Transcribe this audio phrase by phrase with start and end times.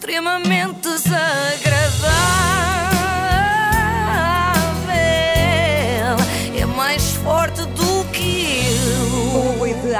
[0.00, 2.59] extremamente desagradável.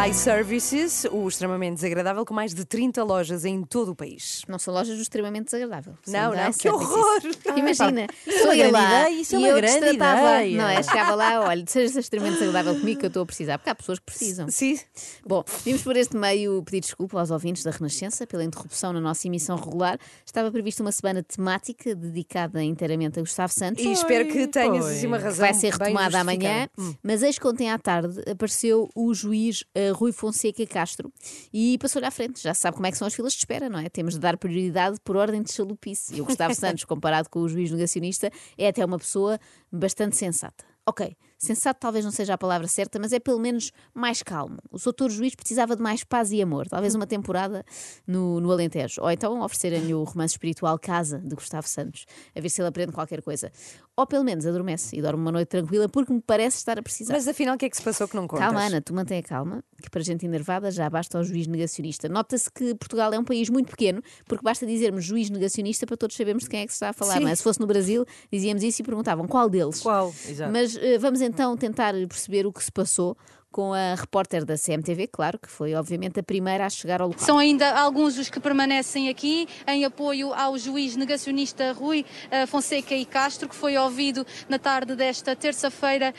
[0.08, 4.42] iServices, o extremamente desagradável, com mais de 30 lojas em todo o país.
[4.48, 5.94] Não são lojas do extremamente desagradável.
[6.06, 7.20] Não, não, que horror!
[7.56, 10.56] Imagina, Isso é sou eu lá ideia, isso é e uma eu grande destratava, ideia.
[10.58, 10.82] não é?
[10.82, 13.98] Chegava lá, olha, seja extremamente desagradável comigo que eu estou a precisar, porque há pessoas
[13.98, 14.48] que precisam.
[14.48, 14.78] Sim.
[15.26, 19.26] Bom, vimos por este meio pedir desculpa aos ouvintes da Renascença pela interrupção na nossa
[19.26, 19.98] emissão regular.
[20.24, 23.84] Estava prevista uma semana temática dedicada inteiramente a Gustavo Santos.
[23.84, 25.40] E espero que tenhas assim, uma que razão.
[25.44, 26.94] vai ser retomada amanhã, Hum.
[27.02, 31.12] mas eis que ontem à tarde apareceu o juiz Rui Fonseca Castro
[31.52, 32.42] e passou-lhe à frente.
[32.42, 33.88] Já sabe como é que são as filas de espera, não é?
[33.88, 36.14] Temos de dar prioridade por ordem de chalupice.
[36.14, 39.38] E o Gustavo Santos, comparado com o juiz negacionista, é até uma pessoa
[39.70, 40.64] bastante sensata.
[40.86, 44.58] Ok, sensato talvez não seja a palavra certa, mas é pelo menos mais calmo.
[44.70, 47.64] O doutor juiz precisava de mais paz e amor, talvez uma temporada
[48.06, 49.00] no, no Alentejo.
[49.02, 52.92] Ou então oferecerem-lhe o romance espiritual Casa, de Gustavo Santos, a ver se ele aprende
[52.92, 53.52] qualquer coisa.
[53.96, 57.12] Ou pelo menos adormece e dorme uma noite tranquila, porque me parece estar a precisar.
[57.12, 58.46] Mas afinal, o que é que se passou que não contas?
[58.46, 62.08] Calma, Ana, tu mantém a calma, que para gente enervada já basta ao juiz negacionista.
[62.08, 66.16] Nota-se que Portugal é um país muito pequeno, porque basta dizermos juiz negacionista para todos
[66.16, 67.14] sabermos de quem é que se está a falar.
[67.14, 67.20] Sim.
[67.20, 67.34] Não é?
[67.34, 69.80] Se fosse no Brasil, dizíamos isso e perguntavam qual deles.
[69.80, 70.14] Qual?
[70.26, 70.52] Exato.
[70.52, 73.16] Mas eh, vamos então tentar perceber o que se passou
[73.50, 77.24] com a repórter da CMTV, claro, que foi obviamente a primeira a chegar ao local.
[77.24, 82.94] São ainda alguns os que permanecem aqui em apoio ao juiz negacionista Rui eh, Fonseca
[82.94, 86.14] e Castro, que foi ouvido na tarde desta terça-feira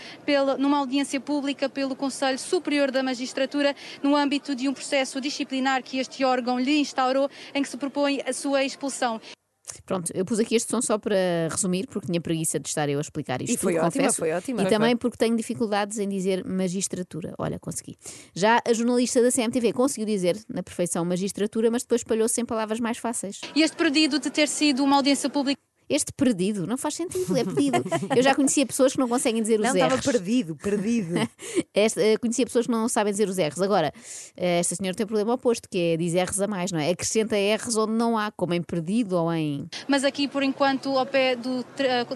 [0.58, 5.98] numa audiência pública pelo Conselho Superior da Magistratura, no âmbito de um processo disciplinar que
[5.98, 9.20] este órgão lhe instaurou, em que se propõe a sua expulsão.
[9.86, 11.16] Pronto, eu pus aqui este som só para
[11.50, 13.54] resumir, porque tinha preguiça de estar eu a explicar isto.
[13.54, 14.18] E foi tudo, ótima, confesso.
[14.18, 14.62] foi ótima.
[14.62, 17.34] E Foi, também porque tenho dificuldades em dizer magistratura.
[17.38, 17.98] Olha, consegui.
[18.36, 22.80] Já a jornalista da CMTV conseguiu dizer na perfeição magistratura, mas depois espalhou-se em palavras
[22.80, 23.40] mais fáceis.
[23.56, 25.62] E este pedido de ter sido uma audiência pública
[25.92, 27.84] Este perdido não faz sentido, é pedido.
[28.16, 30.06] Eu já conhecia pessoas que não conseguem dizer os Não, estava R's.
[30.06, 31.16] perdido, perdido.
[31.74, 33.62] Esta, eh, conhecia pessoas que não sabem dizer os R's.
[33.62, 33.94] Agora,
[34.38, 36.90] eh, esta senhora tem o problema oposto, que é dizer R's a mais, não é?
[36.90, 41.06] Acrescenta R's onde não há, como em perdido ou em mas aqui por enquanto ao
[41.06, 41.64] pé do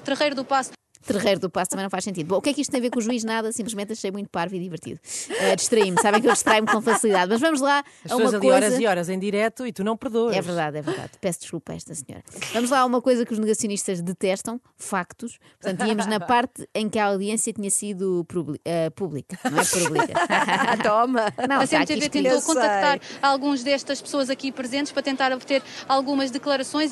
[0.04, 0.72] Terreiro do Passo
[1.06, 2.28] terreiro do passo, também não faz sentido.
[2.28, 3.24] Bom, o que é que isto tem a ver com o juiz?
[3.24, 5.00] Nada, simplesmente achei muito parvo e divertido.
[5.30, 7.30] Eh, Distraí-me, sabem que eu distraio-me com facilidade.
[7.32, 8.56] Mas vamos lá As a uma coisa.
[8.56, 10.36] horas e horas em direto e tu não perdoas.
[10.36, 11.12] É verdade, é verdade.
[11.22, 12.24] Peço desculpa a esta senhora.
[12.54, 15.38] Vamos lá a uma coisa que os negacionistas detestam: factos.
[15.62, 19.66] Portanto, íamos na parte em que a audiência tinha sido publi- eh, pública, não é
[19.66, 20.14] pública.
[20.84, 21.26] Toma.
[21.48, 26.92] Não, A CMTV tentou contactar alguns destas pessoas aqui presentes para tentar obter algumas declarações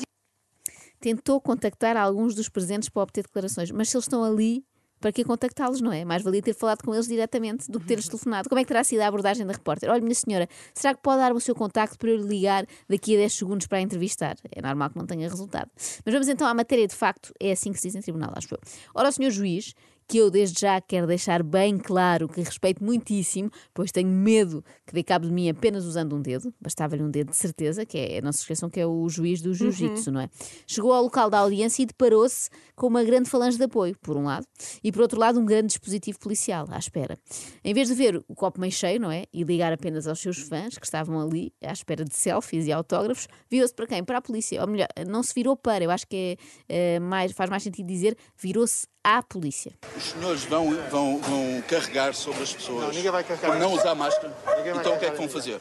[1.04, 4.64] tentou contactar alguns dos presentes para obter declarações, mas se eles estão ali,
[4.98, 6.02] para que contactá-los, não é?
[6.02, 8.48] Mais valia ter falado com eles diretamente do que ter-lhes telefonado.
[8.48, 9.90] Como é que terá sido a abordagem da repórter?
[9.90, 13.14] Olha, minha senhora, será que pode dar o seu contacto para eu lhe ligar daqui
[13.14, 14.34] a 10 segundos para a entrevistar?
[14.50, 15.70] É normal que não tenha resultado.
[15.76, 18.54] Mas vamos então à matéria de facto, é assim que se diz em tribunal, acho
[18.54, 18.58] eu.
[18.94, 19.74] Ora, o senhor juiz,
[20.06, 24.92] que eu desde já quero deixar bem claro que respeito muitíssimo, pois tenho medo que
[24.92, 28.20] dê cabo de mim apenas usando um dedo, bastava-lhe um dedo de certeza, que é,
[28.20, 30.28] não se esqueçam que é o juiz do jiu-jitsu, não é?
[30.66, 34.24] Chegou ao local da audiência e deparou-se com uma grande falange de apoio, por um
[34.24, 34.46] lado,
[34.82, 37.18] e por outro lado um grande dispositivo policial à espera.
[37.64, 39.24] Em vez de ver o copo meio cheio, não é?
[39.32, 43.28] E ligar apenas aos seus fãs que estavam ali à espera de selfies e autógrafos,
[43.50, 44.04] virou-se para quem?
[44.04, 44.60] Para a polícia.
[44.60, 46.36] Ou melhor, não se virou para, eu acho que
[46.68, 49.72] é, eh, mais, faz mais sentido dizer, virou-se à polícia.
[49.96, 53.52] Os senhores vão, vão, vão carregar sobre as pessoas Não, ninguém vai carregar.
[53.52, 54.34] por não usar máscara.
[54.80, 55.28] Então o que é que vão ninguém.
[55.28, 55.60] fazer?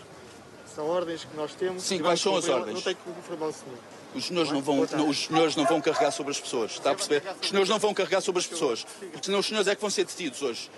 [0.73, 1.83] São ordens que nós temos.
[1.83, 2.73] Sim, quais são as ordens?
[2.73, 3.77] Não tem que informar o senhor.
[4.15, 6.95] Os senhores não vão, não, os senhores não vão carregar sobre as pessoas, está a
[6.95, 7.23] perceber?
[7.41, 9.89] Os senhores não vão carregar sobre as pessoas, porque senão os senhores é que vão
[9.89, 10.69] ser detidos hoje.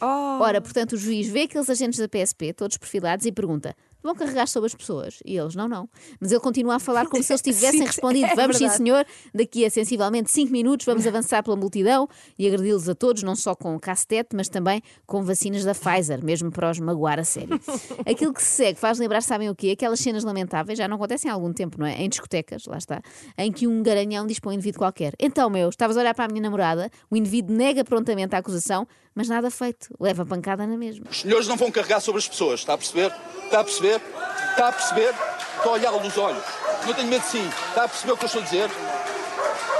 [0.00, 4.46] Ora, portanto, o juiz vê aqueles agentes da PSP, todos perfilados, e pergunta: vão carregar
[4.46, 5.18] sobre as pessoas?
[5.24, 5.88] E eles: não, não.
[6.20, 8.84] Mas ele continua a falar como se eles tivessem Sim, respondido: é vamos, sim, verdade.
[8.84, 12.08] senhor, daqui a sensivelmente 5 minutos vamos avançar pela multidão
[12.38, 16.50] e agredi-los a todos, não só com castete, mas também com vacinas da Pfizer, mesmo
[16.50, 17.60] para os magoar a sério.
[18.06, 19.70] Aquilo que se segue faz lembrar, sabem o quê?
[19.72, 22.00] Aquelas cenas lamentáveis, já não acontecem há algum tempo, não é?
[22.00, 23.00] Em discotecas, lá está,
[23.36, 26.24] em que um garanhão diz para um indivíduo qualquer: então, meu, estavas a olhar para
[26.24, 30.76] a minha namorada, o indivíduo nega prontamente a acusação, mas nada feito, leva pancada na
[30.76, 31.06] mesma.
[31.10, 33.12] Os senhores não vão carregar sobre as pessoas, está a perceber?
[33.44, 33.89] Está a perceber?
[33.96, 35.14] Está a perceber?
[35.56, 36.42] Estou a olhá-lo nos olhos.
[36.86, 37.50] Não tenho medo de si.
[37.68, 38.70] Está a perceber o que eu estou a dizer?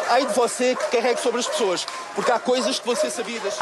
[0.09, 3.57] Ai de você que carregue sobre as pessoas, porque há coisas que vão ser sabidas.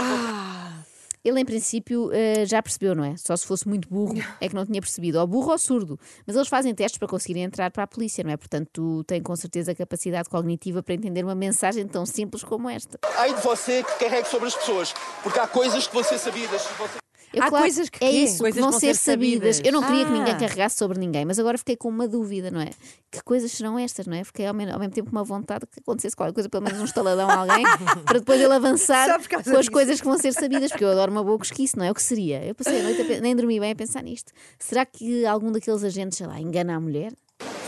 [1.25, 3.15] Ele, em princípio, eh, já percebeu, não é?
[3.19, 5.19] Só se fosse muito burro é que não tinha percebido.
[5.19, 5.99] Ou burro ou surdo.
[6.27, 8.37] Mas eles fazem testes para conseguirem entrar para a polícia, não é?
[8.37, 12.99] Portanto, tem com certeza capacidade cognitiva para entender uma mensagem tão simples como esta.
[13.17, 16.63] Ai de você que carregue sobre as pessoas, porque há coisas que vão ser sabidas.
[16.79, 16.99] Você-
[17.33, 19.57] Eu, Há claro, coisas que é isso, Coisas que vão vão ser ser sabidas.
[19.57, 19.61] sabidas.
[19.67, 20.39] Eu não queria que ninguém Ah.
[20.39, 22.71] carregasse sobre ninguém, mas agora fiquei com uma dúvida, não é?
[23.11, 24.25] Que coisas serão estas, não é?
[24.25, 26.81] Fiquei ao, men- ao mesmo tempo com uma vontade que acontecesse qualquer coisa, pelo menos
[26.81, 27.65] um estaladão a alguém,
[28.07, 29.71] para depois ele avançar com as disso.
[29.71, 31.91] coisas que vão ser sabidas, porque eu adoro uma boa cosquice, não é?
[31.91, 32.43] O que seria?
[32.45, 34.33] Eu passei a noite, a nem dormi bem a pensar nisto.
[34.59, 37.13] Será que algum daqueles agentes, sei lá, engana a mulher?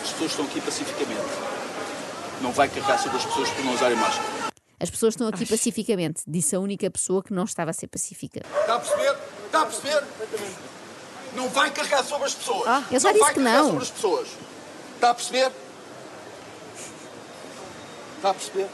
[0.03, 1.21] As pessoas estão aqui pacificamente.
[2.41, 4.41] Não vai carregar sobre as pessoas por não usarem máscara.
[4.83, 8.41] As pessoas estão aqui pacificamente, disse a única pessoa que não estava a ser pacífica.
[8.63, 9.15] Está a perceber?
[9.71, 10.05] Perceber?
[11.35, 12.67] Não vai carregar sobre as pessoas.
[12.91, 13.67] ele já não disse vai que carregar não.
[13.69, 14.29] sobre as pessoas.
[14.97, 15.53] Está a perceber?
[18.17, 18.69] Está a perceber?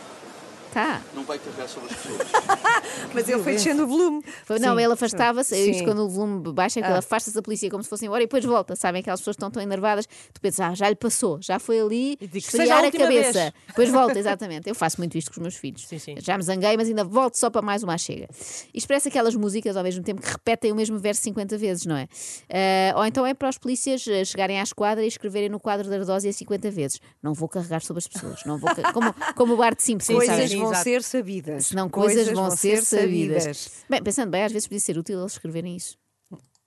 [0.77, 1.01] Tá.
[1.15, 2.29] Não vai carregar sobre as pessoas.
[3.15, 4.23] Mas ele foi descendo o volume.
[4.45, 4.83] Foi- não, Sim.
[4.83, 7.89] ele afastava-se, isto quando o volume baixa, é que ele afasta-se da polícia como se
[7.89, 8.77] fosse embora e depois volta.
[8.77, 11.81] Sabem aquelas pessoas que estão tão enervadas, tu pensas, ah, já lhe passou, já foi
[11.81, 13.33] ali esfriar "Seja a a, cabeça.
[13.33, 14.69] vez." Depois volta, exatamente.
[14.69, 15.87] Eu faço muito isto com os meus filhos.
[15.87, 16.15] Sim, sim.
[16.19, 18.29] Já me zanguei, mas ainda volto só para mais uma chega.
[18.75, 21.97] Isto parece aquelas músicas ao mesmo tempo que repetem o mesmo verso 50 vezes, não
[21.97, 22.07] é?
[22.51, 25.89] Ah, ou então é para os polícias eh, chegarem à esquadra e escreverem no quadro
[25.89, 27.01] da ardósia 50 vezes.
[27.23, 30.73] Não vou carregar sobre as pessoas, não vou como, como o Bart Simpson, Coisas vão
[30.73, 30.85] exato.
[30.85, 31.67] ser sabidas.
[31.67, 33.71] Senão coisas, vão ser sabidas.
[33.89, 35.97] Bem, pensando bem, às vezes podia ser útil eles escreverem isso.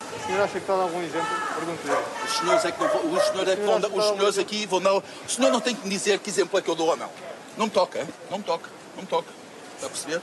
[0.02, 1.28] O senhor acha que está a dar algum exemplo?
[1.56, 2.26] Pergunto-lhe.
[2.26, 4.98] Os senhores é que, vão- os senhores é que vão, os senhores aqui vão não.
[4.98, 7.10] O senhor não tem que me dizer que exemplo é que eu dou ou não.
[7.58, 8.08] Não me toca, hein?
[8.32, 9.28] não me toca, não me toca.
[9.76, 10.22] Está a perceber?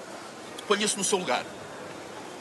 [0.66, 1.44] Ponha-se no seu lugar.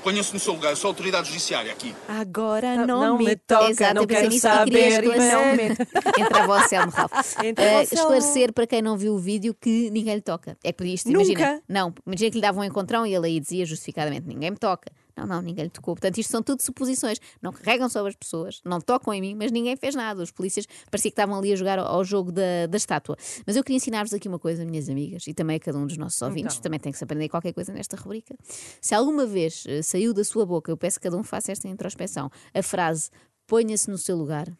[0.06, 0.70] Ponha-se no seu lugar.
[0.70, 1.96] Eu sou a autoridade judiciária aqui.
[2.08, 3.72] Agora não, não me toca.
[3.72, 5.88] Exato, não eu pensei quero nisso queria saber e não esclarecer.
[6.20, 7.44] Entre a vossa e o Ralph.
[7.44, 10.56] Entre Eh, e esclarecer para quem não viu o vídeo que ninguém lhe toca.
[10.64, 11.24] É que podia isto, Nunca?
[11.26, 11.62] imagina.
[11.68, 14.92] Não, imagina que lhe davam um encontrão e ele aí dizia justificadamente: ninguém me toca.
[15.16, 15.96] Não, não, ninguém lhe tocou.
[15.96, 17.20] Portanto, isto são tudo suposições.
[17.42, 20.22] Não carregam sobre as pessoas, não tocam em mim, mas ninguém fez nada.
[20.22, 23.16] Os polícias parecia que estavam ali a jogar ao, jogo da, da estátua.
[23.48, 25.98] Mas eu queria ensinar-vos aqui uma coisa, minhas amigas, e também a cada um dos
[25.98, 26.64] nossos ouvintes, Então.
[26.64, 28.36] também tem que se aprender qualquer coisa nesta rubrica.
[28.82, 31.68] Se alguma vez eh, saiu da sua boca, eu peço que cada um faça esta
[31.68, 33.10] introspeção, a frase
[33.48, 34.52] ponha-se no seu lugar.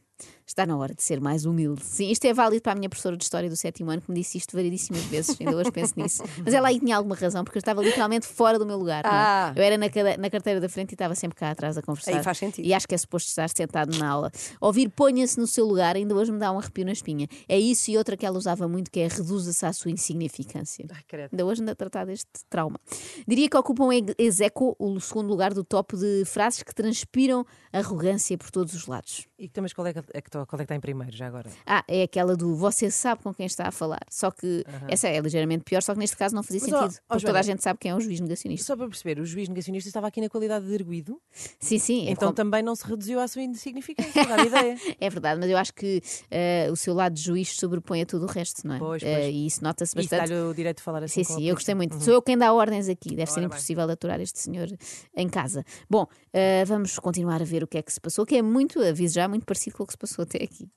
[0.48, 1.84] Está na hora de ser mais humilde.
[1.84, 4.20] Sim, isto é válido para a minha professora de História do sétimo ano, que me
[4.20, 6.24] disse isto variedíssimas vezes, ainda hoje penso nisso.
[6.44, 9.04] Mas ela aí tinha alguma razão, porque eu estava literalmente fora do meu lugar.
[9.04, 9.08] é?
[9.10, 9.54] Ah.
[9.56, 9.88] Eu era na,
[10.20, 12.16] na carteira da frente e estava sempre cá atrás a conversar.
[12.16, 12.64] Aí faz sentido.
[12.64, 14.32] E acho que é suposto estar sentado na aula.
[14.62, 17.28] Ouvir ponha-se no seu lugar ainda hoje me dá um arrepio na espinha.
[17.50, 20.86] É isso e outra que ela usava muito, que é reduza-se à sua insignificância.
[20.92, 21.30] Ai, credo.
[21.34, 22.80] Ainda hoje anda a tratar deste trauma.
[23.28, 28.38] Diria que ocupam ex- aequo o segundo lugar do top de frases que transpiram arrogância
[28.38, 29.28] por todos os lados.
[29.40, 31.50] E então, mas qual é, que, é qual é que está em primeiro já agora?
[31.66, 34.02] Ah, é aquela do você sabe com quem está a falar.
[34.10, 37.00] Só que essa é ligeiramente pior, só que neste caso não fazia Mas, ó, sentido.
[37.10, 38.66] ó, porque toda a gente sabe quem é o juiz negacionista.
[38.66, 41.20] Só para perceber, o juiz negacionista estava aqui na qualidade de arguído,
[41.60, 42.08] Sim, sim.
[42.08, 44.76] é então como- também não se reduziu à sua insignificância, dá-me ideia.
[45.00, 48.26] É verdade, mas eu acho que eh, o seu lado de juiz sobrepõe a tudo
[48.26, 48.80] o resto, não é?
[48.80, 49.34] Pois, Eh, pois.
[49.36, 50.30] e isso nota-se E bastante.
[50.30, 51.96] dá-lhe o direito de falar assim Sim, a sim, eu gostei muito.
[52.04, 53.56] Sou eu quem dá ordens aqui, deve ser Ora bem.
[53.58, 54.68] impossível aturar este senhor
[55.16, 55.64] em casa.
[55.90, 58.80] Bom, eh, vamos continuar a ver o que é que se passou, que é muito,
[58.82, 60.68] aviso já, muito parecido com o que se passou até aqui.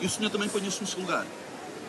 [0.00, 1.26] E o senhor também ponha-se no seu lugar.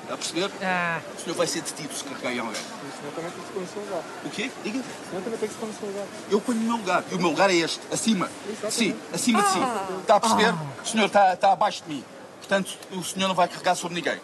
[0.02, 0.50] Está a perceber?
[0.64, 2.62] Ah, O senhor vai ser detido se carregar em alguém.
[2.62, 4.04] O senhor também tem que se pôr no seu lugar.
[4.26, 4.52] O quê?
[4.64, 4.80] Diga.
[4.80, 6.06] O senhor também tem que se pôr no seu lugar.
[6.32, 7.04] Eu ponho no meu lugar.
[7.12, 8.30] E o meu lugar é este, acima.
[8.72, 9.60] Sim, acima de si.
[10.02, 10.54] Está a perceber?
[10.84, 12.04] O senhor está, está abaixo de mim.
[12.40, 14.20] Portanto, o senhor não vai carregar sobre ninguém.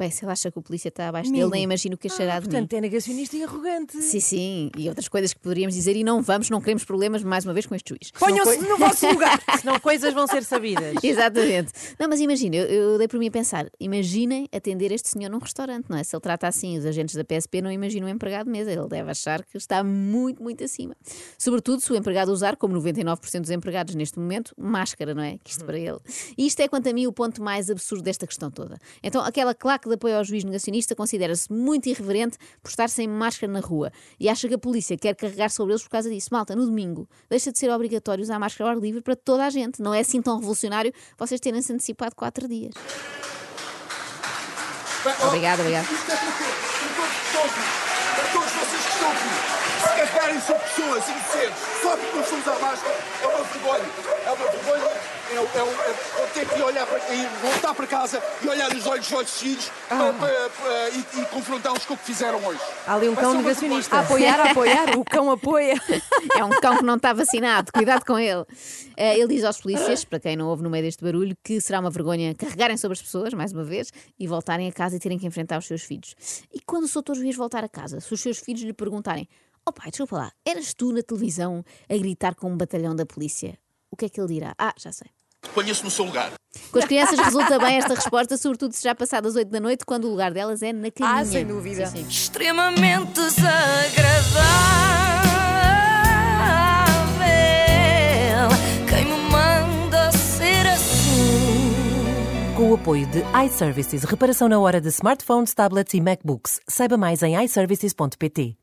[0.00, 1.44] Bem, se ele acha que o polícia está abaixo Amigo.
[1.44, 2.52] dele, nem imagino o que achará de mim.
[2.52, 4.00] portanto, é negacionista e arrogante.
[4.00, 7.44] Sim, sim, e outras coisas que poderíamos dizer e não vamos, não queremos problemas mais
[7.44, 8.10] uma vez com este juiz.
[8.18, 9.38] Ponham-se no vosso lugar.
[9.60, 10.94] Senão coisas vão ser sabidas.
[11.04, 11.72] Exatamente.
[11.98, 15.36] Não, mas imagina, eu, eu dei por mim a pensar, imaginem atender este senhor num
[15.36, 16.02] restaurante, não é?
[16.02, 18.88] Se ele trata assim os agentes da PSP, não imagino um empregado de mesa, ele
[18.88, 20.96] deve achar que está muito, muito acima.
[21.36, 25.36] Sobretudo se o empregado usar, como 99% dos empregados neste momento, máscara, não é?
[25.44, 25.98] Que isto para ele.
[26.38, 28.78] E isto é, quanto a mim, o ponto mais absurdo desta questão toda.
[29.02, 33.52] Então, aquela claque de apoio ao juiz negacionista considera-se muito irreverente por estar sem máscara
[33.52, 36.28] na rua e acha que a polícia quer carregar sobre eles por causa disso.
[36.32, 39.50] Malta, no domingo, deixa de ser obrigatório usar máscara ao ar livre para toda a
[39.50, 39.82] gente.
[39.82, 42.72] Não é assim tão revolucionário vocês terem-se antecipado quatro dias.
[45.26, 45.88] Obrigada, obrigada.
[45.90, 46.26] Isto é para
[48.32, 49.50] todos, vocês que estão aqui.
[50.40, 51.04] Se pessoas
[51.82, 53.84] só porque estamos à máscara, é uma vergonha.
[54.26, 54.89] É uma vergonha.
[55.30, 58.84] É, é, é, é ter que olhar para, e voltar para casa e olhar nos
[58.86, 62.60] olhos dos vossos filhos para- para- para- e, e confrontá-los com o que fizeram hoje.
[62.86, 63.96] Há ali um Vai cão negacionista.
[63.96, 64.80] A apoiar, a apoiar.
[64.98, 65.74] O cão apoia.
[66.36, 68.44] É um cão que não está vacinado, cuidado com ele.
[68.96, 71.80] Eh, Ele diz aos polícias, para quem não ouve no meio deste barulho, que será
[71.80, 75.18] uma vergonha carregarem sobre as pessoas, mais uma vez, e voltarem a casa e terem
[75.18, 76.14] que enfrentar os seus filhos.
[76.52, 79.28] E quando o Soutor Juiz voltar a casa, se os seus filhos lhe perguntarem:
[79.64, 83.56] Oh pai, desculpa lá, eras tu na televisão a gritar com um batalhão da polícia?
[83.90, 84.54] O que é que ele dirá?
[84.58, 85.08] Ah, já sei
[85.50, 86.32] ponha-se no seu lugar.
[86.72, 90.04] Com as crianças resulta bem esta resposta, sobretudo se já passadas 8 da noite, quando
[90.06, 91.20] o lugar delas é na caminha.
[91.20, 91.86] Ah, sem dúvida.
[91.86, 92.08] Sim, sim.
[92.08, 94.40] Extremamente desagradável.
[100.72, 101.10] Assim?
[102.60, 106.60] com o apoio de iServices, reparação na hora de smartphones, tablets e MacBooks.
[106.68, 108.59] Saiba mais em iServices.pt.